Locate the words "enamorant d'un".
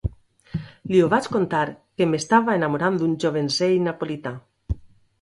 2.63-3.17